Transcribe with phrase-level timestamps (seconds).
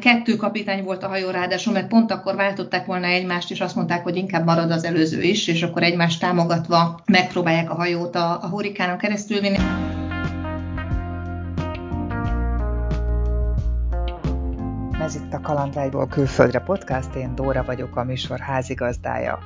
[0.00, 4.02] Kettő kapitány volt a hajó ráadásul, mert pont akkor váltották volna egymást, és azt mondták,
[4.02, 8.48] hogy inkább marad az előző is, és akkor egymást támogatva megpróbálják a hajót a, a
[8.48, 9.58] hurikánon keresztül vinni.
[15.00, 19.38] Ez itt a Kalandvágyból külföldre podcast, én Dóra vagyok a műsor házigazdája.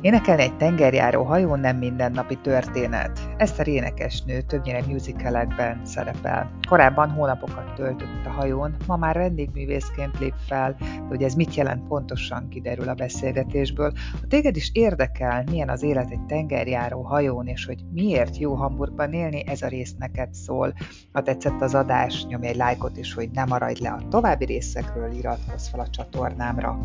[0.00, 3.20] Énekelni egy tengerjáró hajón nem mindennapi történet.
[3.36, 6.50] Eszter énekesnő többnyire musicalekben szerepel.
[6.68, 11.88] Korábban hónapokat töltött a hajón, ma már vendégművészként lép fel, de hogy ez mit jelent
[11.88, 13.92] pontosan kiderül a beszélgetésből.
[14.12, 19.12] Ha téged is érdekel, milyen az élet egy tengerjáró hajón, és hogy miért jó Hamburgban
[19.12, 20.74] élni, ez a rész neked szól.
[21.12, 25.12] Ha tetszett az adás, nyomj egy lájkot is, hogy ne maradj le a további részekről,
[25.12, 26.78] iratkozz fel a csatornámra.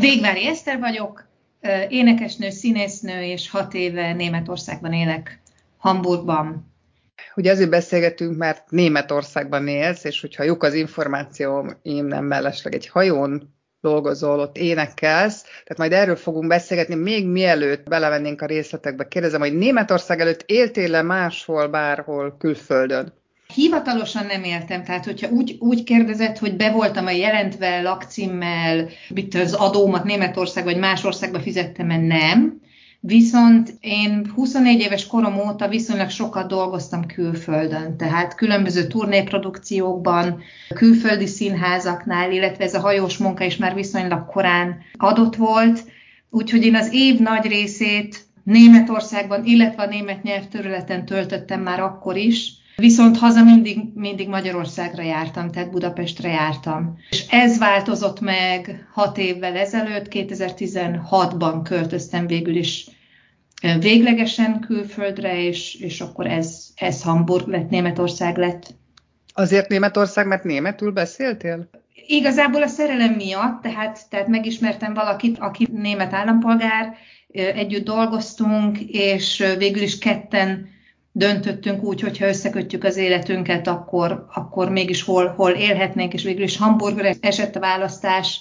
[0.00, 1.28] Végvári Eszter vagyok,
[1.88, 5.40] énekesnő, színésznő, és hat éve Németországban élek,
[5.78, 6.72] Hamburgban.
[7.36, 12.88] Ugye azért beszélgetünk, mert Németországban élsz, és hogyha jók az információ, én nem mellesleg egy
[12.88, 19.08] hajón dolgozol, ott énekelsz, tehát majd erről fogunk beszélgetni, még mielőtt belevennénk a részletekbe.
[19.08, 23.19] Kérdezem, hogy Németország előtt éltél-e máshol, bárhol, külföldön?
[23.54, 29.34] Hivatalosan nem éltem, tehát hogyha úgy, úgy kérdezett, hogy be voltam a jelentve lakcímmel, mit
[29.34, 32.60] az adómat Németország vagy más országba fizettem nem.
[33.02, 40.42] Viszont én 24 éves korom óta viszonylag sokat dolgoztam külföldön, tehát különböző turnéprodukciókban,
[40.74, 45.84] külföldi színházaknál, illetve ez a hajós munka is már viszonylag korán adott volt,
[46.30, 52.52] úgyhogy én az év nagy részét Németországban, illetve a német nyelvterületen töltöttem már akkor is,
[52.80, 56.98] Viszont haza mindig, mindig Magyarországra jártam, tehát Budapestre jártam.
[57.10, 62.88] És ez változott meg hat évvel ezelőtt, 2016-ban költöztem végül is
[63.80, 68.74] véglegesen külföldre, és, és akkor ez, ez Hamburg lett, Németország lett.
[69.34, 71.68] Azért Németország, mert németül beszéltél?
[72.06, 76.94] Igazából a szerelem miatt, tehát, tehát megismertem valakit, aki német állampolgár,
[77.32, 80.68] együtt dolgoztunk, és végül is ketten
[81.12, 86.56] döntöttünk úgy, hogyha összekötjük az életünket, akkor, akkor mégis hol, hol élhetnénk, és végül is
[86.56, 88.40] Hamburgra esett a választás,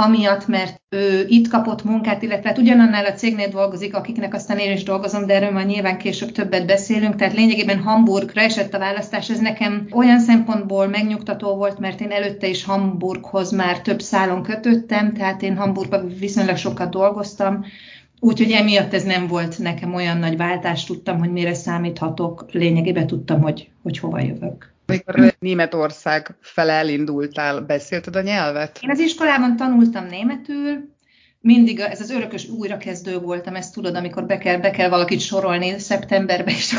[0.00, 4.72] amiatt, mert ő itt kapott munkát, illetve hát ugyanannál a cégnél dolgozik, akiknek aztán én
[4.72, 9.30] is dolgozom, de erről majd nyilván később többet beszélünk, tehát lényegében Hamburgra esett a választás,
[9.30, 15.12] ez nekem olyan szempontból megnyugtató volt, mert én előtte is Hamburghoz már több szálon kötöttem,
[15.14, 17.64] tehát én Hamburgban viszonylag sokat dolgoztam,
[18.20, 23.40] Úgyhogy emiatt ez nem volt nekem olyan nagy váltás, tudtam, hogy mire számíthatok, lényegében tudtam,
[23.40, 24.72] hogy, hogy hova jövök.
[24.86, 28.78] Amikor Németország fele elindultál, beszélted a nyelvet?
[28.82, 30.96] Én az iskolában tanultam németül,
[31.40, 35.78] mindig ez az örökös újrakezdő voltam, ezt tudod, amikor be kell, be kell valakit sorolni
[35.78, 36.74] szeptemberben, és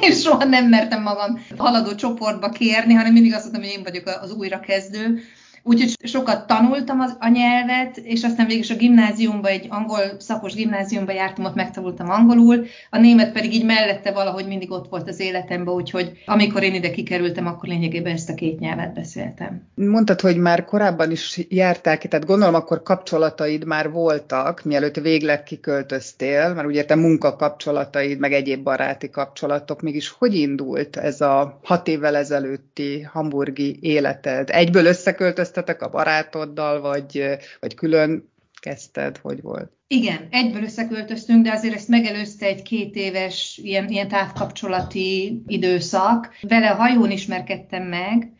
[0.00, 4.18] én soha nem mertem magam haladó csoportba kérni, hanem mindig azt mondtam, hogy én vagyok
[4.22, 5.20] az újrakezdő.
[5.64, 10.54] Úgyhogy sokat tanultam az, a nyelvet, és aztán végül is a gimnáziumba, egy angol szakos
[10.54, 15.20] gimnáziumba jártam, ott megtanultam angolul, a német pedig így mellette valahogy mindig ott volt az
[15.20, 19.62] életemben, úgyhogy amikor én ide kikerültem, akkor lényegében ezt a két nyelvet beszéltem.
[19.74, 26.54] Mondtad, hogy már korábban is jártál tehát gondolom akkor kapcsolataid már voltak, mielőtt végleg kiköltöztél,
[26.54, 33.00] mert te munkakapcsolataid, meg egyéb baráti kapcsolatok, mégis hogy indult ez a hat évvel ezelőtti
[33.00, 34.48] hamburgi életed?
[34.50, 37.24] Egyből összeköltöztél kezdtetek a barátoddal, vagy,
[37.60, 38.30] vagy külön
[38.60, 39.70] kezdted, hogy volt?
[39.86, 46.34] Igen, egyből összeköltöztünk, de azért ezt megelőzte egy két éves ilyen, ilyen távkapcsolati időszak.
[46.40, 48.32] Vele a hajón ismerkedtem meg,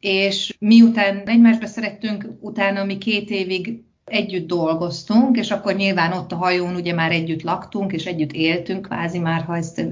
[0.00, 6.36] és miután egymásba szerettünk, utána mi két évig együtt dolgoztunk, és akkor nyilván ott a
[6.36, 9.82] hajón ugye már együtt laktunk, és együtt éltünk, kvázi már, ha ezt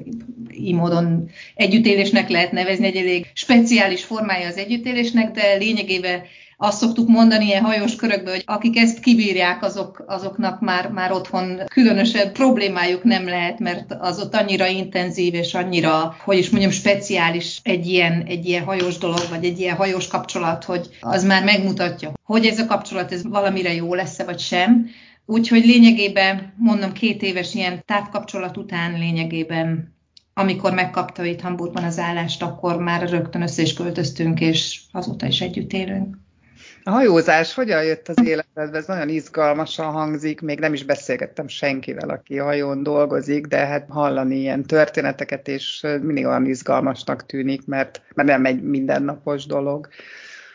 [0.50, 6.22] így módon együttélésnek lehet nevezni, egy elég speciális formája az együttélésnek, de lényegében
[6.64, 11.60] azt szoktuk mondani ilyen hajós körökben, hogy akik ezt kibírják, azok, azoknak már, már otthon
[11.70, 17.60] különösebb problémájuk nem lehet, mert az ott annyira intenzív és annyira, hogy is mondjam, speciális
[17.62, 22.12] egy ilyen, egy ilyen hajós dolog, vagy egy ilyen hajós kapcsolat, hogy az már megmutatja,
[22.22, 24.86] hogy ez a kapcsolat ez valamire jó lesz-e, vagy sem.
[25.26, 29.92] Úgyhogy lényegében, mondom, két éves ilyen távkapcsolat után lényegében
[30.36, 35.40] amikor megkapta itt Hamburgban az állást, akkor már rögtön össze is költöztünk, és azóta is
[35.40, 36.16] együtt élünk.
[36.86, 38.78] A hajózás hogyan jött az életedbe?
[38.78, 44.36] Ez nagyon izgalmasan hangzik, még nem is beszélgettem senkivel, aki hajón dolgozik, de hát hallani
[44.36, 49.88] ilyen történeteket, és mindig olyan izgalmasnak tűnik, mert, mert nem egy mindennapos dolog.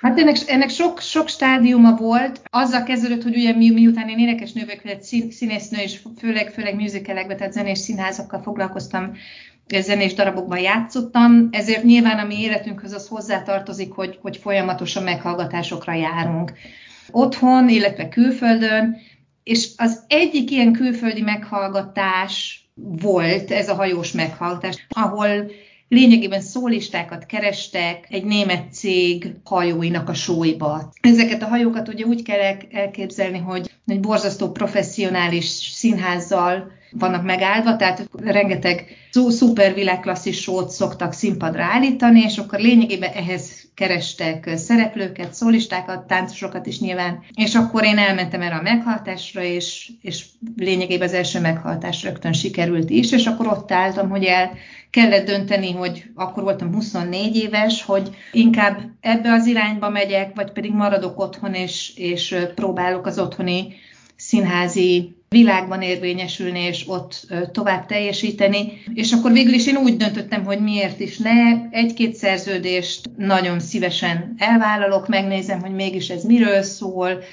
[0.01, 2.41] Hát ennek, ennek sok, sok stádiuma volt.
[2.49, 7.53] Azzal kezdődött, hogy ugye mi, miután én énekesnő vagyok, színésznő, és főleg, főleg musicalekbe, tehát
[7.53, 9.13] zenés színházakkal foglalkoztam
[9.69, 16.53] zenés darabokban játszottam, ezért nyilván a mi életünkhöz az hozzátartozik, hogy, hogy folyamatosan meghallgatásokra járunk.
[17.11, 18.97] Otthon, illetve külföldön,
[19.43, 22.63] és az egyik ilyen külföldi meghallgatás
[23.01, 25.51] volt ez a hajós meghallgatás, ahol
[25.87, 30.93] lényegében szólistákat kerestek egy német cég hajóinak a sóiba.
[31.01, 38.09] Ezeket a hajókat ugye úgy kell elképzelni, hogy egy borzasztó professzionális színházzal vannak megáldva, tehát
[38.17, 46.65] rengeteg szuper világklasszis sót szoktak színpadra állítani, és akkor lényegében ehhez kerestek szereplőket, szólistákat, táncosokat
[46.65, 52.03] is nyilván, és akkor én elmentem erre a meghallgatásra, és, és lényegében az első meghallgatás
[52.03, 54.51] rögtön sikerült is, és akkor ott álltam, hogy el
[54.89, 60.73] kellett dönteni, hogy akkor voltam 24 éves, hogy inkább ebbe az irányba megyek, vagy pedig
[60.73, 63.73] maradok otthon, és, és próbálok az otthoni
[64.19, 68.83] színházi világban érvényesülni, és ott tovább teljesíteni.
[68.93, 71.69] És akkor végül is én úgy döntöttem, hogy miért is ne.
[71.69, 77.23] Egy-két szerződést nagyon szívesen elvállalok, megnézem, hogy mégis ez miről szól.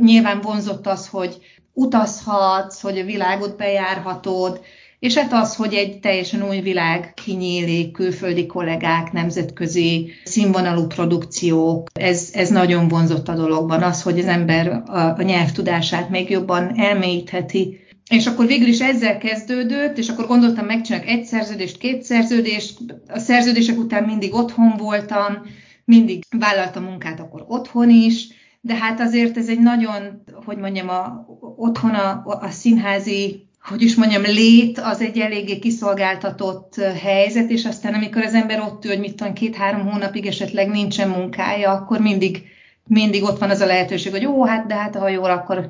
[0.00, 1.36] Nyilván vonzott az, hogy
[1.72, 4.60] utazhatsz, hogy a világot bejárhatod,
[5.02, 12.30] és hát az, hogy egy teljesen új világ kinyílik, külföldi kollégák, nemzetközi színvonalú produkciók, ez,
[12.32, 17.80] ez nagyon vonzott a dologban, az, hogy az ember a, a nyelvtudását még jobban elmélyítheti,
[18.10, 22.78] és akkor végül is ezzel kezdődött, és akkor gondoltam, megcsinálok egy szerződést, két szerződést,
[23.08, 25.42] a szerződések után mindig otthon voltam,
[25.84, 28.28] mindig vállaltam munkát akkor otthon is,
[28.60, 31.26] de hát azért ez egy nagyon, hogy mondjam, a,
[31.56, 37.94] otthon a, a színházi hogy is mondjam, lét az egy eléggé kiszolgáltatott helyzet, és aztán
[37.94, 42.42] amikor az ember ott ül, hogy mit tudom, két-három hónapig esetleg nincsen munkája, akkor mindig,
[42.86, 45.68] mindig ott van az a lehetőség, hogy ó, hát de hát a hajóra akkor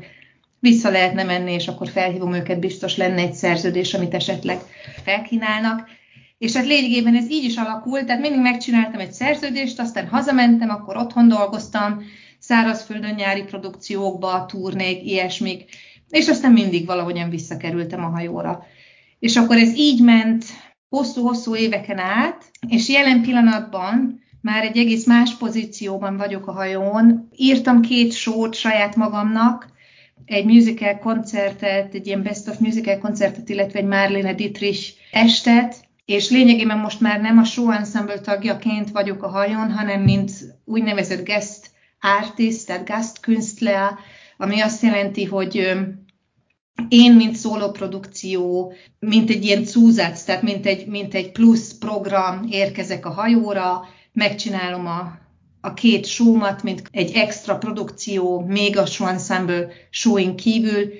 [0.58, 4.58] vissza lehetne menni, és akkor felhívom őket, biztos lenne egy szerződés, amit esetleg
[5.04, 5.88] felkínálnak.
[6.38, 10.96] És hát lényegében ez így is alakult, tehát mindig megcsináltam egy szerződést, aztán hazamentem, akkor
[10.96, 12.02] otthon dolgoztam,
[12.38, 15.64] szárazföldön nyári produkciókba, turnék, ilyesmik,
[16.12, 18.64] és aztán mindig valahogyan visszakerültem a hajóra.
[19.18, 20.44] És akkor ez így ment
[20.88, 27.28] hosszú-hosszú éveken át, és jelen pillanatban már egy egész más pozícióban vagyok a hajón.
[27.36, 29.70] Írtam két sót saját magamnak,
[30.24, 36.30] egy musical koncertet, egy ilyen best of musical koncertet, illetve egy Marlene Dietrich estet, és
[36.30, 40.30] lényegében most már nem a show ensemble tagjaként vagyok a hajón, hanem mint
[40.64, 41.70] úgynevezett guest
[42.00, 43.90] artist, tehát gastkünstler,
[44.36, 45.72] ami azt jelenti, hogy
[46.88, 53.06] én, mint szólóprodukció, mint egy ilyen cúzác, tehát mint egy, mint egy plusz program érkezek
[53.06, 55.18] a hajóra, megcsinálom a,
[55.60, 60.92] a két showmat, mint egy extra produkció, még a show ensemble showin kívül,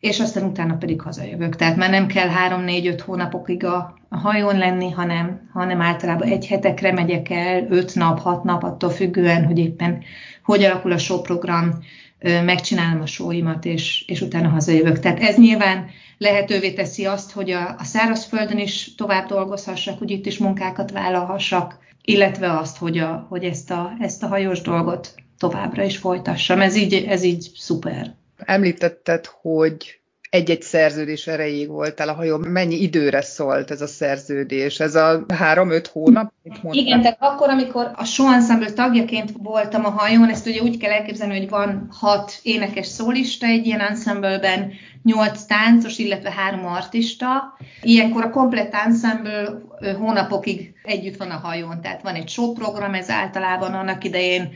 [0.00, 1.56] és aztán utána pedig hazajövök.
[1.56, 6.92] Tehát már nem kell három-négy-öt hónapokig a, a hajón lenni, hanem, hanem általában egy hetekre
[6.92, 10.02] megyek el, öt nap, hat nap, attól függően, hogy éppen
[10.42, 11.78] hogy alakul a show program,
[12.22, 14.98] megcsinálom a sóimat, és, és utána hazajövök.
[14.98, 15.86] Tehát ez nyilván
[16.18, 21.78] lehetővé teszi azt, hogy a, a szárazföldön is tovább dolgozhassak, hogy itt is munkákat vállalhassak,
[22.02, 26.60] illetve azt, hogy, a, hogy ezt, a, ezt a hajós dolgot továbbra is folytassam.
[26.60, 28.14] Ez így, ez így szuper.
[28.36, 29.99] Említetted, hogy
[30.30, 32.36] egy-egy szerződés erejéig voltál a hajó.
[32.36, 34.80] Mennyi időre szólt ez a szerződés?
[34.80, 36.32] Ez a három-öt hónap?
[36.70, 38.28] Igen, tehát akkor, amikor a show
[38.74, 43.66] tagjaként voltam a hajón, ezt ugye úgy kell elképzelni, hogy van hat énekes szólista egy
[43.66, 44.72] ilyen ensembleben,
[45.02, 47.56] nyolc táncos, illetve három artista.
[47.82, 49.62] Ilyenkor a komplett ensemble
[49.98, 54.52] hónapokig együtt van a hajón, tehát van egy show program, ez általában annak idején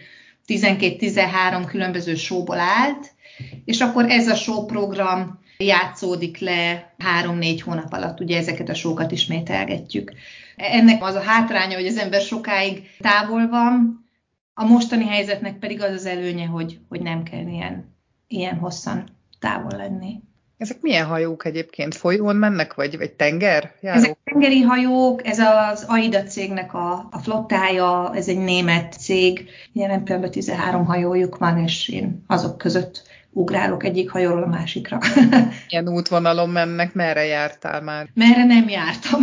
[0.46, 3.12] 12-13 különböző showból állt,
[3.64, 9.12] és akkor ez a show program játszódik le három-négy hónap alatt, ugye ezeket a sókat
[9.12, 10.12] ismételgetjük.
[10.56, 14.04] Ennek az a hátránya, hogy az ember sokáig távol van,
[14.54, 17.96] a mostani helyzetnek pedig az az előnye, hogy, hogy nem kell ilyen,
[18.28, 19.04] ilyen hosszan
[19.38, 20.20] távol lenni.
[20.56, 21.94] Ezek milyen hajók egyébként?
[21.94, 23.72] Folyón mennek, vagy, vagy tenger?
[23.80, 24.04] Járók?
[24.04, 30.04] Ezek tengeri hajók, ez az AIDA cégnek a, a flottája, ez egy német cég, jelen
[30.04, 33.02] pillanatban 13 hajójuk van, és én azok között
[33.34, 34.98] ugrálok egyik hajóról a másikra.
[35.68, 38.08] Ilyen útvonalon mennek, merre jártál már?
[38.14, 39.20] Merre nem jártam.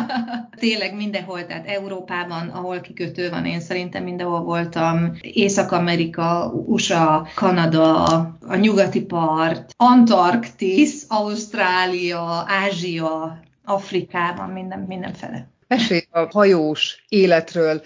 [0.58, 5.12] Tényleg mindenhol, tehát Európában, ahol kikötő van, én szerintem mindenhol voltam.
[5.20, 8.04] Észak-Amerika, USA, Kanada,
[8.46, 15.50] a nyugati part, Antarktisz, Ausztrália, Ázsia, Afrikában, minden, mindenfele.
[15.68, 17.82] Mesélj a hajós életről,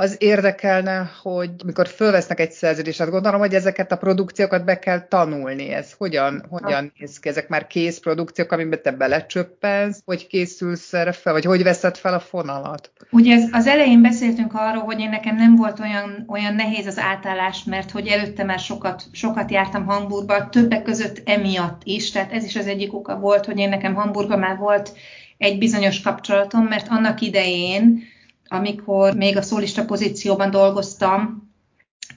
[0.00, 5.08] Az érdekelne, hogy mikor fölvesznek egy szerződést, hát gondolom, hogy ezeket a produkciókat be kell
[5.08, 5.72] tanulni.
[5.72, 7.28] Ez hogyan, hogyan néz ki?
[7.28, 12.14] Ezek már kész produkciók, amiben te belecsöppensz, hogy készülsz erre fel, vagy hogy veszed fel
[12.14, 12.90] a fonalat?
[13.10, 16.98] Ugye ez, az elején beszéltünk arról, hogy én nekem nem volt olyan, olyan nehéz az
[16.98, 22.44] átállás, mert hogy előtte már sokat, sokat jártam Hamburgba, többek között emiatt is, tehát ez
[22.44, 24.92] is az egyik oka volt, hogy én nekem Hamburgban már volt
[25.38, 28.16] egy bizonyos kapcsolatom, mert annak idején,
[28.48, 31.46] amikor még a szólista pozícióban dolgoztam,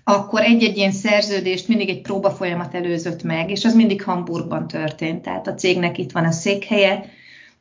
[0.03, 5.21] akkor egy-egy ilyen szerződést mindig egy próba folyamat előzött meg, és az mindig Hamburgban történt.
[5.21, 7.05] Tehát a cégnek itt van a székhelye,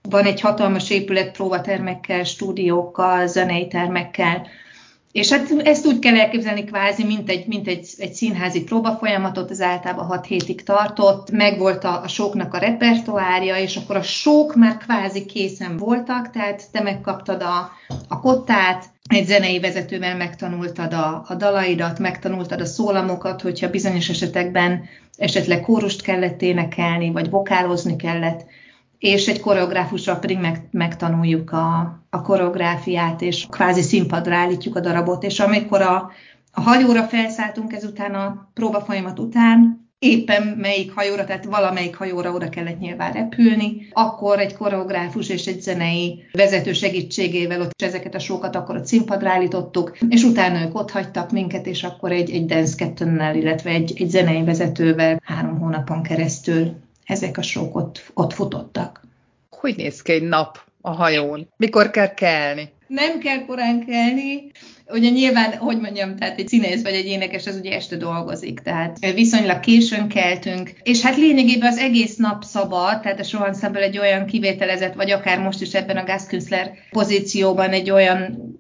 [0.08, 4.46] van egy hatalmas épület próbatermekkel, stúdiókkal, zenei termekkel,
[5.12, 9.60] és hát ezt úgy kell elképzelni kvázi, mint egy, mint egy, egy színházi próbafolyamatot, az
[9.60, 14.76] általában 6 hétig tartott, megvolt a, a sóknak a repertoárja, és akkor a sók már
[14.76, 17.70] kvázi készen voltak, tehát te megkaptad a,
[18.08, 24.84] a kottát, egy zenei vezetővel megtanultad a, a dalaidat, megtanultad a szólamokat, hogyha bizonyos esetekben
[25.16, 28.44] esetleg kórust kellett énekelni, vagy vokálozni kellett,
[29.00, 35.22] és egy koreográfusra pedig meg, megtanuljuk a, a koreográfiát, és kvázi színpadra állítjuk a darabot,
[35.22, 36.10] és amikor a,
[36.52, 42.78] a hajóra felszálltunk ezután a próbafolyamat után, éppen melyik hajóra, tehát valamelyik hajóra oda kellett
[42.78, 48.76] nyilván repülni, akkor egy koreográfus és egy zenei vezető segítségével ott ezeket a sókat akkor
[48.76, 52.92] a színpadra állítottuk, és utána ők ott hagytak minket, és akkor egy, egy dance
[53.34, 59.00] illetve egy, egy zenei vezetővel három hónapon keresztül ezek a sók ott, ott futottak.
[59.50, 61.48] Hogy néz ki egy nap a hajón?
[61.56, 62.72] Mikor kell kelni?
[62.86, 64.50] Nem kell korán kelni.
[64.88, 68.98] Ugye nyilván, hogy mondjam, tehát egy színész vagy egy énekes, az ugye este dolgozik, tehát
[69.14, 74.26] viszonylag későn keltünk, és hát lényegében az egész nap szabad, tehát a Sohanszemből egy olyan
[74.26, 78.50] kivételezett, vagy akár most is ebben a Gaskünstler pozícióban egy olyan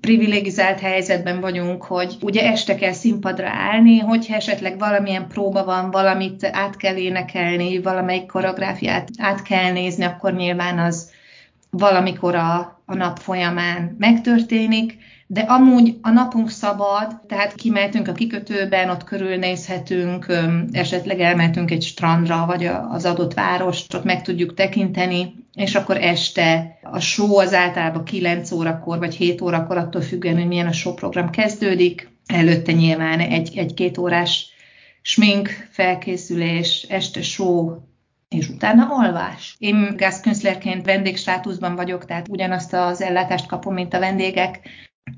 [0.00, 6.44] privilegizált helyzetben vagyunk, hogy ugye este kell színpadra állni, hogyha esetleg valamilyen próba van, valamit
[6.44, 11.10] át kell énekelni, valamelyik koreográfiát át kell nézni, akkor nyilván az
[11.70, 14.98] valamikor a, a nap folyamán megtörténik,
[15.32, 20.26] de amúgy a napunk szabad, tehát kimeltünk a kikötőben, ott körülnézhetünk,
[20.72, 26.78] esetleg elmentünk egy strandra, vagy az adott várost, ott meg tudjuk tekinteni, és akkor este
[26.82, 30.94] a show az általában 9 órakor, vagy 7 órakor, attól függően, hogy milyen a show
[30.94, 32.10] program kezdődik.
[32.26, 34.46] Előtte nyilván egy, egy-két órás
[35.02, 37.76] smink, felkészülés, este show,
[38.28, 39.56] és utána alvás.
[39.58, 44.60] Én gázkünszlerként vendégstátuszban vagyok, tehát ugyanazt az ellátást kapom, mint a vendégek,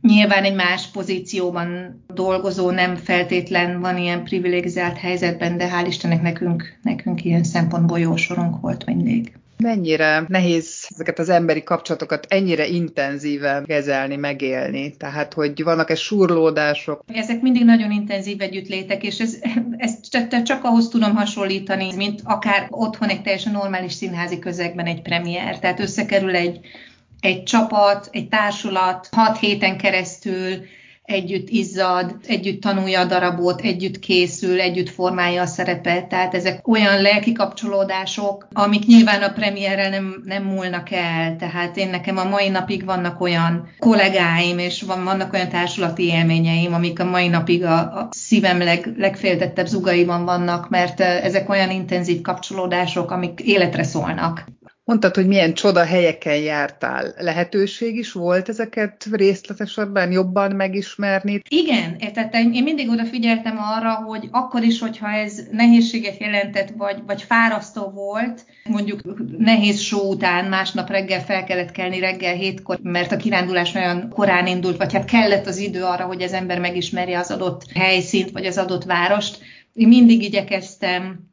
[0.01, 6.79] Nyilván egy más pozícióban dolgozó nem feltétlen van ilyen privilegizált helyzetben, de hál' Istennek nekünk,
[6.83, 9.33] nekünk ilyen szempontból jó sorunk volt mindig.
[9.57, 14.97] Mennyire nehéz ezeket az emberi kapcsolatokat ennyire intenzíven kezelni, megélni?
[14.97, 17.05] Tehát, hogy vannak-e surlódások?
[17.07, 19.39] Ezek mindig nagyon intenzív együttlétek, és ez,
[19.77, 25.59] ezt csak ahhoz tudom hasonlítani, mint akár otthon egy teljesen normális színházi közegben egy premier.
[25.59, 26.61] Tehát összekerül egy
[27.25, 30.65] egy csapat, egy társulat hat héten keresztül
[31.05, 36.07] együtt izzad, együtt tanulja a darabot, együtt készül, együtt formálja a szerepet.
[36.07, 41.37] Tehát ezek olyan lelki kapcsolódások, amik nyilván a premierrel nem, nem múlnak el.
[41.37, 46.75] Tehát én nekem a mai napig vannak olyan kollégáim, és van, vannak olyan társulati élményeim,
[46.75, 52.21] amik a mai napig a, a szívem leg, legféltettebb zugaiban vannak, mert ezek olyan intenzív
[52.21, 54.45] kapcsolódások, amik életre szólnak.
[54.87, 57.15] Mondtad, hogy milyen csoda helyeken jártál.
[57.19, 61.41] Lehetőség is volt ezeket részletesebben, jobban megismerni?
[61.49, 67.23] Igen, tehát én mindig odafigyeltem arra, hogy akkor is, hogyha ez nehézséget jelentett, vagy, vagy
[67.23, 69.01] fárasztó volt, mondjuk
[69.39, 74.47] nehéz só után másnap reggel fel kellett kelni reggel hétkor, mert a kirándulás olyan korán
[74.47, 78.47] indult, vagy hát kellett az idő arra, hogy az ember megismerje az adott helyszínt, vagy
[78.47, 79.39] az adott várost.
[79.73, 81.33] Én mindig igyekeztem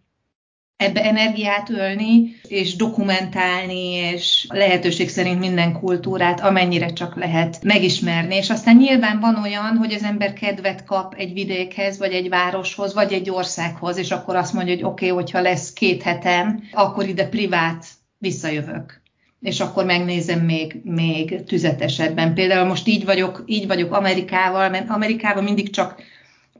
[0.81, 8.35] ebbe energiát ölni, és dokumentálni, és lehetőség szerint minden kultúrát, amennyire csak lehet megismerni.
[8.35, 12.93] És aztán nyilván van olyan, hogy az ember kedvet kap egy vidékhez, vagy egy városhoz,
[12.93, 17.07] vagy egy országhoz, és akkor azt mondja, hogy oké, okay, hogyha lesz két hetem, akkor
[17.07, 17.85] ide privát
[18.17, 19.00] visszajövök
[19.41, 22.33] és akkor megnézem még, még tüzetesebben.
[22.33, 25.95] Például most így vagyok, így vagyok Amerikával, mert Amerikában mindig csak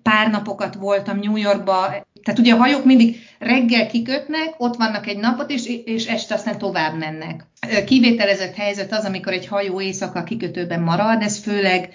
[0.04, 1.88] pár napokat voltam New Yorkba,
[2.24, 6.58] tehát ugye a hajók mindig reggel kikötnek, ott vannak egy napot, és, és este aztán
[6.58, 7.46] tovább mennek.
[7.86, 11.90] Kivételezett helyzet az, amikor egy hajó éjszaka kikötőben marad, ez főleg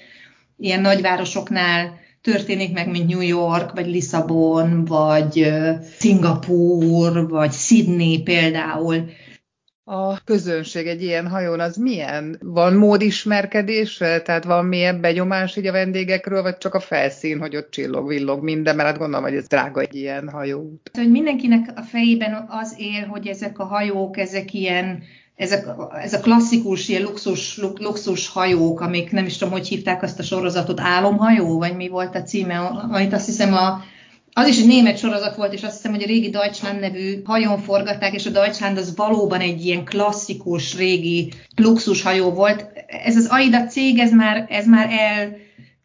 [0.56, 5.52] ilyen nagyvárosoknál történik meg, mint New York, vagy Lisszabon, vagy
[5.98, 9.04] Szingapúr, vagy Sydney például.
[9.88, 12.38] A közönség egy ilyen hajón, az milyen?
[12.42, 14.20] Van mód ismerkedésre?
[14.20, 18.42] Tehát van milyen begyomás így a vendégekről, vagy csak a felszín, hogy ott csillog, villog
[18.42, 20.90] minden, mert hát gondolom, hogy ez drága egy ilyen hajóút.
[20.92, 25.02] Hogy mindenkinek a fejében az él, hogy ezek a hajók, ezek ilyen
[25.36, 25.66] ezek,
[26.02, 30.22] ez a klasszikus ilyen luxus, luxus hajók, amik nem is tudom, hogy hívták azt a
[30.22, 32.58] sorozatot, álomhajó, vagy mi volt a címe,
[32.92, 33.82] amit azt hiszem a
[34.38, 37.58] az is egy német sorozat volt, és azt hiszem, hogy a régi Deutschland nevű hajón
[37.58, 42.66] forgatták, és a Deutschland az valóban egy ilyen klasszikus, régi luxushajó volt.
[42.86, 45.36] Ez az AIDA cég, ez már, ez már el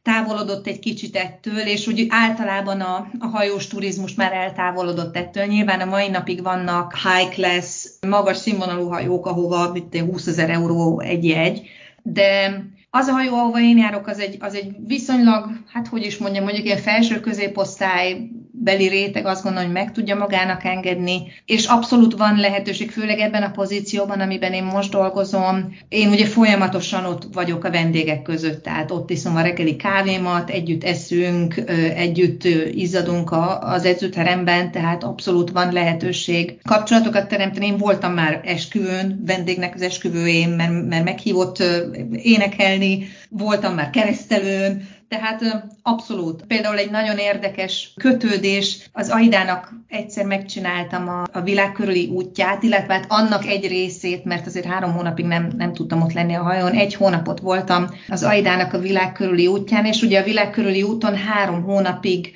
[0.03, 5.46] távolodott egy kicsit ettől, és úgy általában a, a hajós turizmus már eltávolodott ettől.
[5.46, 11.25] Nyilván a mai napig vannak high class, magas színvonalú hajók, ahova 20 ezer euró egy
[11.25, 11.62] jegy,
[12.03, 16.17] de az a hajó, ahova én járok, az egy, az egy viszonylag, hát hogy is
[16.17, 21.65] mondjam, mondjuk ilyen felső középosztály beli réteg azt gondolom, hogy meg tudja magának engedni, és
[21.65, 25.75] abszolút van lehetőség, főleg ebben a pozícióban, amiben én most dolgozom.
[25.89, 30.84] Én ugye folyamatosan ott vagyok a vendégek között, tehát ott iszom a reggeli kávémat, együtt
[30.84, 31.55] eszünk,
[31.96, 37.65] együtt izzadunk az edzőteremben, tehát abszolút van lehetőség kapcsolatokat teremteni.
[37.65, 41.63] Én voltam már esküvőn, vendégnek az esküvőjén, mert, mert meghívott
[42.12, 46.44] énekelni, voltam már keresztelőn, tehát abszolút.
[46.48, 52.94] Például egy nagyon érdekes kötődés, az Aidának egyszer megcsináltam a, a világ körüli útját, illetve
[52.94, 56.72] hát annak egy részét, mert azért három hónapig nem, nem tudtam ott lenni a hajón,
[56.72, 61.15] egy hónapot voltam az Aidának a világ körüli útján, és ugye a világ körüli úton
[61.15, 62.36] három hónapig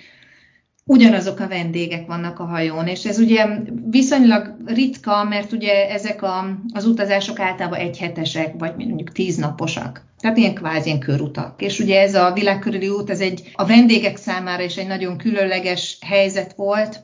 [0.88, 3.46] ugyanazok a vendégek vannak a hajón, és ez ugye
[3.90, 10.06] viszonylag ritka, mert ugye ezek a, az utazások általában egyhetesek, vagy mondjuk tíznaposak.
[10.20, 11.62] Tehát ilyen kvázi ilyen körutak.
[11.62, 15.98] És ugye ez a világkörüli út, ez egy a vendégek számára is egy nagyon különleges
[16.02, 17.04] helyzet volt,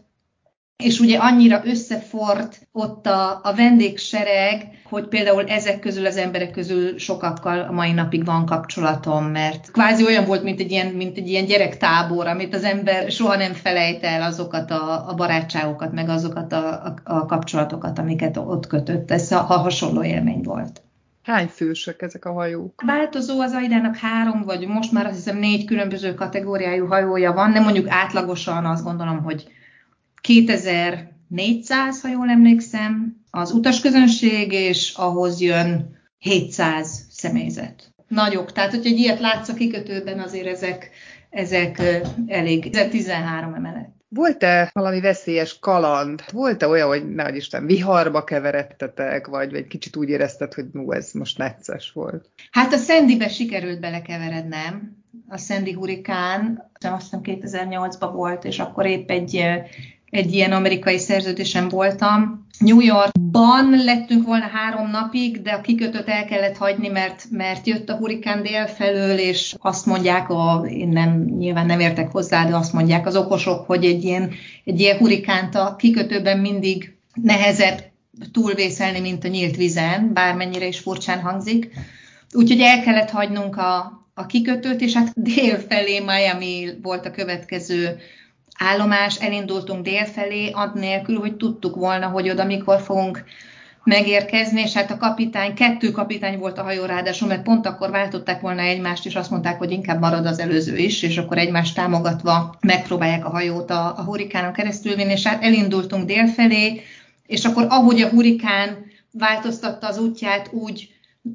[0.82, 6.98] és ugye annyira összefort ott a, a vendégsereg, hogy például ezek közül az emberek közül
[6.98, 11.28] sokakkal a mai napig van kapcsolatom, mert kvázi olyan volt, mint egy ilyen, mint egy
[11.28, 16.54] ilyen gyerektábor, amit az ember soha nem felejt el azokat a, a barátságokat, meg azokat
[16.54, 19.12] a, a, a kapcsolatokat, amiket ott kötött.
[19.12, 20.82] Ez a, a hasonló élmény volt.
[21.24, 22.82] Hány fősök ezek a hajók?
[22.86, 27.60] Változó az Aidának három, vagy most már azt hiszem négy különböző kategóriájú hajója van, de
[27.60, 29.48] mondjuk átlagosan azt gondolom, hogy
[30.22, 37.94] 2400, ha jól emlékszem, az utasközönség, és ahhoz jön 700 személyzet.
[38.08, 38.52] Nagyok.
[38.52, 40.90] Tehát, hogyha egy ilyet látsz a kikötőben, azért ezek,
[41.30, 41.82] ezek
[42.28, 42.70] elég.
[42.70, 43.90] 13 emelet.
[44.14, 46.24] Volt-e valami veszélyes kaland?
[46.32, 51.12] Volt-e olyan, hogy nehogy Isten, viharba keveredtetek, vagy egy kicsit úgy érezted, hogy nú, ez
[51.14, 52.30] most necces volt?
[52.52, 54.98] Hát a Szendibe sikerült belekeverednem.
[55.28, 59.44] A Szendi hurikán, azt hiszem 2008-ban volt, és akkor épp egy
[60.12, 62.48] egy ilyen amerikai szerződésen voltam.
[62.60, 67.90] New Yorkban lettünk volna három napig, de a kikötőt el kellett hagyni, mert, mert jött
[67.90, 72.56] a hurikán dél felől, és azt mondják, a, én nem, nyilván nem értek hozzá, de
[72.56, 74.32] azt mondják az okosok, hogy egy ilyen,
[74.64, 77.84] egy ilyen hurikánt a kikötőben mindig nehezebb
[78.32, 81.72] túlvészelni, mint a nyílt vizen, bármennyire is furcsán hangzik.
[82.34, 88.00] Úgyhogy el kellett hagynunk a, a kikötőt, és hát dél felé Miami volt a következő
[88.62, 93.24] állomás, elindultunk délfelé, nélkül, hogy tudtuk volna, hogy oda mikor fogunk
[93.84, 98.42] megérkezni, és hát a kapitány, kettő kapitány volt a hajó ráadásul, mert pont akkor váltották
[98.42, 102.56] volna egymást, és azt mondták, hogy inkább marad az előző is, és akkor egymást támogatva
[102.60, 106.82] megpróbálják a hajót a, a hurikánon keresztül vinni, és hát elindultunk délfelé,
[107.26, 108.78] és akkor ahogy a hurikán
[109.12, 110.90] változtatta az útját, úgy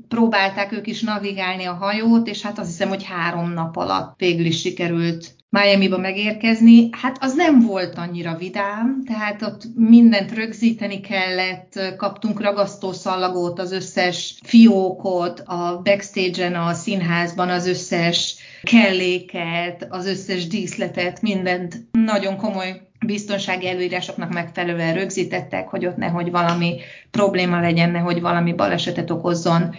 [0.09, 4.45] próbálták ők is navigálni a hajót, és hát azt hiszem, hogy három nap alatt végül
[4.45, 11.81] is sikerült Miami-ba megérkezni, hát az nem volt annyira vidám, tehát ott mindent rögzíteni kellett,
[11.97, 21.23] kaptunk ragasztószallagót, az összes fiókot, a backstage-en, a színházban az összes kelléket, az összes díszletet,
[21.23, 26.77] mindent nagyon komoly biztonsági előírásoknak megfelelően rögzítettek, hogy ott nehogy valami
[27.11, 29.75] probléma legyen, nehogy valami balesetet okozzon.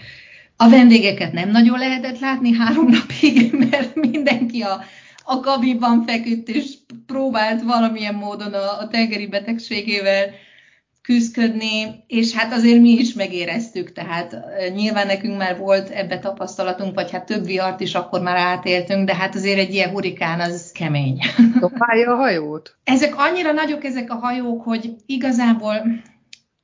[0.56, 4.82] A vendégeket nem nagyon lehetett látni három napig, mert mindenki a
[5.30, 6.74] a kabinban feküdt, és
[7.06, 10.30] próbált valamilyen módon a, a tengeri betegségével
[11.02, 14.38] küzdködni, és hát azért mi is megéreztük, tehát
[14.74, 19.16] nyilván nekünk már volt ebbe tapasztalatunk, vagy hát több vihart is akkor már átéltünk, de
[19.16, 21.20] hát azért egy ilyen hurikán az kemény.
[21.60, 22.76] Dobálja a hajót?
[22.84, 25.74] Ezek annyira nagyok ezek a hajók, hogy igazából,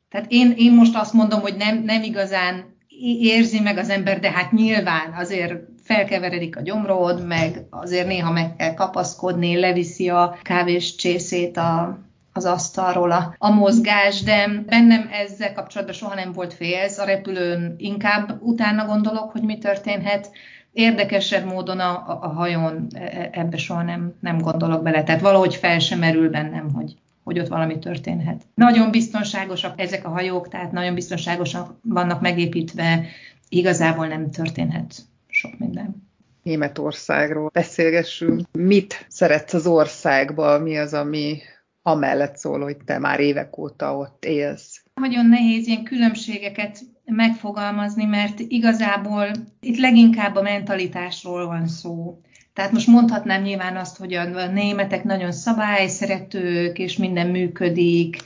[0.10, 2.76] tehát én, én most azt mondom, hogy nem, nem igazán
[3.20, 8.56] érzi meg az ember, de hát nyilván azért felkeveredik a gyomrod, meg azért néha meg
[8.56, 12.00] kell kapaszkodni, leviszi a kávés csészét a,
[12.34, 17.76] az asztalról a, a mozgás, de bennem ezzel kapcsolatban soha nem volt félsz, a repülőn
[17.78, 20.32] inkább utána gondolok, hogy mi történhet,
[20.72, 25.04] érdekesebb módon a, a, hajón e, e, ebbe soha nem, nem gondolok bele.
[25.04, 28.42] Tehát valahogy fel sem merül bennem, hogy, hogy ott valami történhet.
[28.56, 33.06] Nagyon biztonságosak ezek a hajók, tehát nagyon biztonságosak vannak megépítve,
[33.50, 34.96] igazából nem történhet
[35.44, 36.12] sok minden.
[36.44, 38.42] Németországról beszélgessünk.
[38.52, 40.60] Mit szeretsz az országba?
[40.60, 41.38] Mi az, ami
[41.82, 44.84] amellett szól, hogy te már évek óta ott élsz?
[44.94, 52.22] Nagyon nehéz ilyen különbségeket megfogalmazni, mert igazából itt leginkább a mentalitásról van szó.
[52.54, 58.18] Tehát most mondhatnám nyilván azt, hogy a németek nagyon szabályszeretők, és minden működik,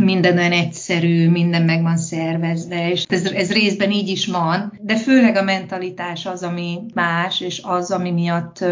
[0.00, 4.96] minden olyan egyszerű, minden meg van szervezve, és ez, ez részben így is van, de
[4.96, 8.64] főleg a mentalitás az, ami más, és az, ami miatt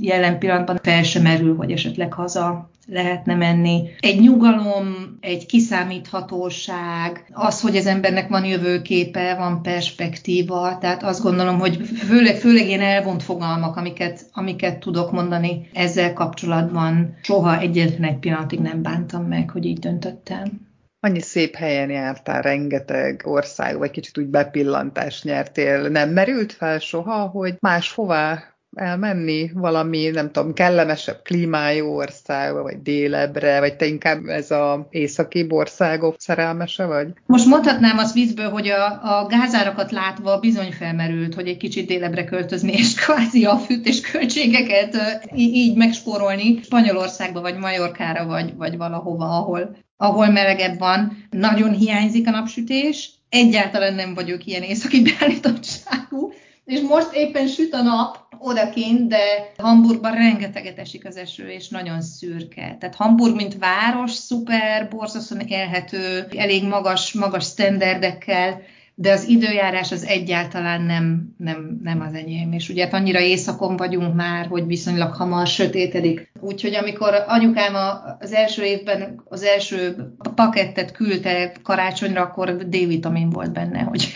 [0.00, 3.82] jelen pillanatban fel sem merül, hogy esetleg haza lehetne menni.
[4.00, 11.58] Egy nyugalom, egy kiszámíthatóság, az, hogy az embernek van jövőképe, van perspektíva, tehát azt gondolom,
[11.58, 18.18] hogy főleg, főleg ilyen elvont fogalmak, amiket, amiket tudok mondani ezzel kapcsolatban, soha egyetlen egy
[18.18, 20.65] pillanatig nem bántam meg, hogy így döntöttem.
[21.06, 25.88] Annyi szép helyen jártál, rengeteg ország, vagy kicsit úgy bepillantást nyertél.
[25.88, 28.42] Nem merült fel soha, hogy máshová
[28.74, 35.46] elmenni valami, nem tudom, kellemesebb klímájú országba, vagy délebbre, vagy te inkább ez a északi
[35.48, 37.08] országok szerelmese vagy?
[37.26, 38.86] Most mondhatnám az vízből, hogy a,
[39.20, 44.96] a gázárakat látva bizony felmerült, hogy egy kicsit délebre költözni, és kvázi a fűtés költségeket
[45.34, 51.26] így megspórolni Spanyolországba, vagy Majorkára, vagy, vagy valahova, ahol, ahol melegebb van.
[51.30, 56.32] Nagyon hiányzik a napsütés, egyáltalán nem vagyok ilyen északi beállítottságú,
[56.64, 62.02] és most éppen süt a nap odakint, de Hamburgban rengeteget esik az eső, és nagyon
[62.02, 62.76] szürke.
[62.80, 68.62] Tehát Hamburg, mint város, szuper, borzasztóan élhető, elég magas, magas sztenderdekkel,
[68.98, 72.52] de az időjárás az egyáltalán nem, nem, nem az enyém.
[72.52, 76.30] És ugye hát annyira éjszakon vagyunk már, hogy viszonylag hamar sötétedik.
[76.40, 77.74] Úgyhogy amikor anyukám
[78.18, 84.12] az első évben az első pakettet küldte karácsonyra, akkor D-vitamin volt benne, hogy,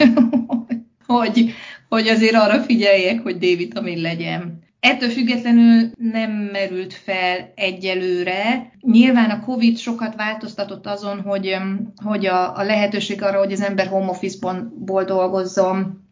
[1.07, 1.53] hogy,
[1.89, 4.63] hogy azért arra figyeljek, hogy D-vitamin legyen.
[4.81, 8.73] Ettől függetlenül nem merült fel egyelőre.
[8.81, 11.57] Nyilván a COVID sokat változtatott azon, hogy,
[12.05, 16.09] hogy a, a lehetőség arra, hogy az ember home office-ból dolgozzon,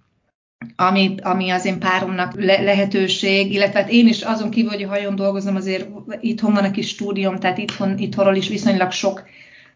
[0.76, 4.88] ami, ami az én páromnak le, lehetőség, illetve hát én is azon kívül, hogy a
[4.88, 5.88] hajón dolgozom, azért
[6.20, 9.22] itthon van a kis stúdióm, tehát itthon, itthonról is viszonylag sok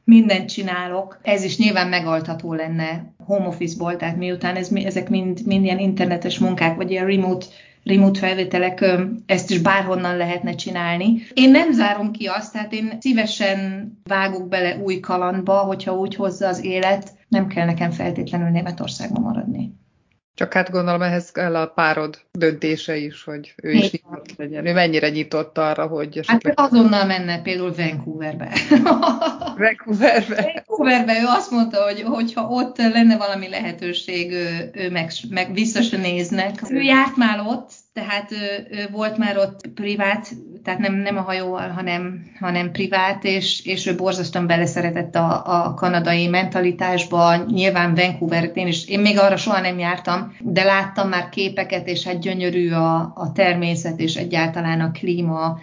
[0.05, 1.19] mindent csinálok.
[1.23, 6.39] Ez is nyilván megaltató lenne home office-ból, tehát miután ez, ezek mind, mind ilyen internetes
[6.39, 7.47] munkák, vagy ilyen remote
[7.85, 8.85] remote felvételek,
[9.27, 11.23] ezt is bárhonnan lehetne csinálni.
[11.35, 16.49] Én nem zárom ki azt, tehát én szívesen vágok bele új kalandba, hogyha úgy hozza
[16.49, 19.81] az élet, nem kell nekem feltétlenül Németországban maradni.
[20.35, 24.66] Csak hát gondolom ehhez kell a párod döntése is, hogy ő is nyitott legyen.
[24.66, 26.18] Ő mennyire nyitott arra, hogy...
[26.18, 26.55] Esetleg...
[26.57, 28.53] Hát azonnal menne például Vancouverbe.
[29.59, 30.53] Vancouverbe?
[30.55, 35.88] Vancouverbe ő azt mondta, hogy hogyha ott lenne valami lehetőség, ő, ő meg, meg biztos
[35.88, 36.71] néznek.
[36.71, 40.29] Ő járt már ott, tehát ő, ő volt már ott privát,
[40.64, 45.75] tehát nem, nem a hajóval, hanem, hanem privát, és, és ő borzasztóan beleszeretett a, a
[45.75, 47.37] kanadai mentalitásba.
[47.37, 52.05] Nyilván Vancouver, én is, én még arra soha nem jártam, de láttam már képeket, és
[52.05, 55.59] hát gyönyörű a, a természet, és egyáltalán a klíma,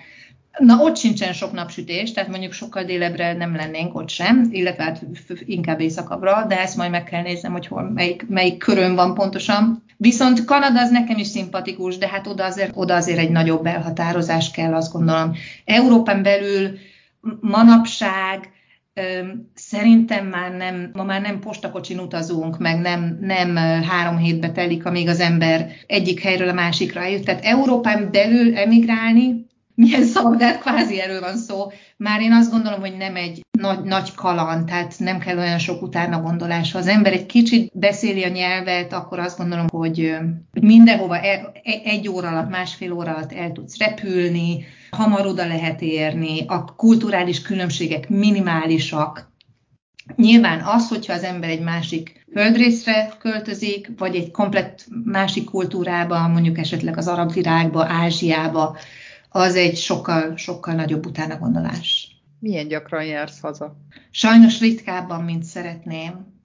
[0.59, 5.05] Na, ott sincsen sok napsütés, tehát mondjuk sokkal délebre nem lennénk ott sem, illetve hát
[5.45, 9.83] inkább éjszakabbra, de ezt majd meg kell néznem, hogy hol, melyik, melyik körön van pontosan.
[9.97, 14.51] Viszont Kanada az nekem is szimpatikus, de hát oda azért, oda azért egy nagyobb elhatározás
[14.51, 15.33] kell, azt gondolom.
[15.65, 16.77] Európán belül
[17.39, 18.49] manapság
[19.53, 25.07] Szerintem már nem, ma már nem postakocsin utazunk, meg nem, nem három hétbe telik, amíg
[25.07, 27.23] az ember egyik helyről a másikra eljut.
[27.23, 29.47] Tehát Európán belül emigrálni
[29.79, 31.71] milyen szavak, de hát kvázi erről van szó.
[31.97, 35.81] Már én azt gondolom, hogy nem egy nagy, nagy kaland, tehát nem kell olyan sok
[35.81, 36.71] utána gondolás.
[36.71, 40.17] Ha az ember egy kicsit beszéli a nyelvet, akkor azt gondolom, hogy
[40.61, 45.81] mindenhova el, e, egy óra alatt, másfél óra alatt el tudsz repülni, hamar oda lehet
[45.81, 49.31] érni, a kulturális különbségek minimálisak.
[50.15, 56.57] Nyilván az, hogyha az ember egy másik földrészre költözik, vagy egy komplett másik kultúrába, mondjuk
[56.57, 58.77] esetleg az arab virágba, Ázsiába,
[59.29, 62.07] az egy sokkal, sokkal nagyobb utána gondolás.
[62.39, 63.77] Milyen gyakran jársz haza?
[64.11, 66.37] Sajnos ritkábban, mint szeretném.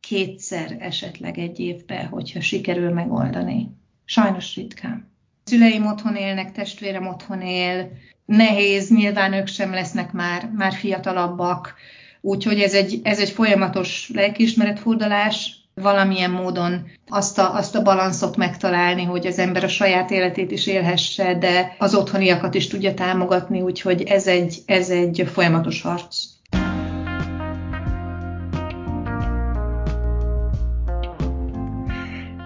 [0.00, 3.68] Kétszer esetleg egy évben, hogyha sikerül megoldani.
[4.04, 5.10] Sajnos ritkán.
[5.44, 7.90] Szüleim otthon élnek, testvérem otthon él,
[8.24, 11.74] nehéz, nyilván ők sem lesznek már, már fiatalabbak,
[12.20, 19.04] úgyhogy ez egy, ez egy folyamatos lelkiismeretfordulás, valamilyen módon azt a, azt a balanszot megtalálni,
[19.04, 24.02] hogy az ember a saját életét is élhesse, de az otthoniakat is tudja támogatni, úgyhogy
[24.02, 26.16] ez egy, ez egy folyamatos harc.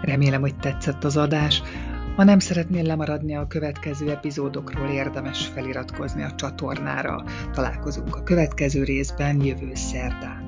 [0.03, 1.63] Remélem, hogy tetszett az adás.
[2.17, 7.25] Ha nem szeretnél lemaradni a következő epizódokról, érdemes feliratkozni a csatornára.
[7.53, 10.42] Találkozunk a következő részben jövő szerdán.